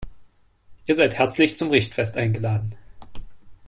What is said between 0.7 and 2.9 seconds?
Ihr seid herzlich zum Richtfest eingeladen.